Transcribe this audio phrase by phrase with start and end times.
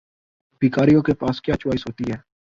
[0.61, 2.17] بھکاریوں کے پاس کیا چوائس ہوتی ہے؟